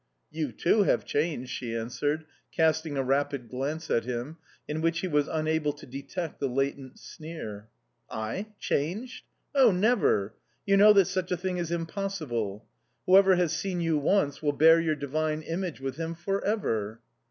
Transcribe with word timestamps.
"You, 0.31 0.51
too, 0.51 0.81
have 0.81 1.05
changed," 1.05 1.51
she 1.51 1.75
answered, 1.75 2.25
casting 2.51 2.97
a 2.97 3.03
rapid 3.03 3.47
glance 3.49 3.91
at 3.91 4.03
him, 4.03 4.37
in 4.67 4.81
which 4.81 5.01
he 5.01 5.07
was 5.07 5.27
unable 5.27 5.73
to 5.73 5.85
detect 5.85 6.39
the 6.39 6.47
latent 6.47 6.97
sneer. 6.97 7.67
"I! 8.09 8.47
Changed?... 8.57 9.25
Oh, 9.53 9.69
never! 9.69 10.33
You 10.65 10.75
know 10.75 10.91
that 10.93 11.05
such 11.05 11.31
a 11.31 11.37
thing 11.37 11.57
is 11.57 11.69
impossible! 11.69 12.65
Whoever 13.05 13.35
has 13.35 13.55
seen 13.55 13.79
you 13.79 13.99
once 13.99 14.41
will 14.41 14.53
bear 14.53 14.79
your 14.79 14.95
divine 14.95 15.43
image 15.43 15.79
with 15.79 15.97
him 15.97 16.15
for 16.15 16.43
ever." 16.43 16.99